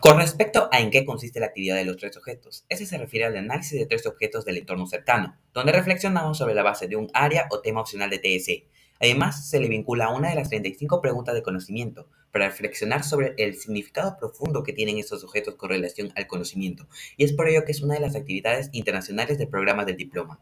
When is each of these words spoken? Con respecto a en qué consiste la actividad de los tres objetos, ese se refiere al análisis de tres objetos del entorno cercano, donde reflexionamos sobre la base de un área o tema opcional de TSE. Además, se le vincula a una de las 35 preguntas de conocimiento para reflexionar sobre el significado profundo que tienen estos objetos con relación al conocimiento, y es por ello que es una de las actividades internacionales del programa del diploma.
Con 0.00 0.16
respecto 0.16 0.68
a 0.70 0.78
en 0.78 0.90
qué 0.90 1.04
consiste 1.04 1.40
la 1.40 1.46
actividad 1.46 1.74
de 1.74 1.84
los 1.84 1.96
tres 1.96 2.16
objetos, 2.16 2.64
ese 2.68 2.86
se 2.86 2.98
refiere 2.98 3.26
al 3.26 3.36
análisis 3.36 3.76
de 3.76 3.84
tres 3.84 4.06
objetos 4.06 4.44
del 4.44 4.58
entorno 4.58 4.86
cercano, 4.86 5.36
donde 5.52 5.72
reflexionamos 5.72 6.38
sobre 6.38 6.54
la 6.54 6.62
base 6.62 6.86
de 6.86 6.94
un 6.94 7.10
área 7.14 7.48
o 7.50 7.60
tema 7.60 7.80
opcional 7.80 8.08
de 8.08 8.20
TSE. 8.20 8.68
Además, 9.00 9.50
se 9.50 9.58
le 9.58 9.68
vincula 9.68 10.04
a 10.04 10.14
una 10.14 10.28
de 10.28 10.36
las 10.36 10.50
35 10.50 11.00
preguntas 11.00 11.34
de 11.34 11.42
conocimiento 11.42 12.08
para 12.30 12.46
reflexionar 12.46 13.02
sobre 13.02 13.34
el 13.38 13.56
significado 13.56 14.16
profundo 14.16 14.62
que 14.62 14.72
tienen 14.72 14.98
estos 14.98 15.24
objetos 15.24 15.56
con 15.56 15.70
relación 15.70 16.12
al 16.14 16.28
conocimiento, 16.28 16.86
y 17.16 17.24
es 17.24 17.32
por 17.32 17.48
ello 17.48 17.64
que 17.64 17.72
es 17.72 17.82
una 17.82 17.94
de 17.94 18.00
las 18.00 18.14
actividades 18.14 18.70
internacionales 18.70 19.36
del 19.36 19.48
programa 19.48 19.84
del 19.84 19.96
diploma. 19.96 20.38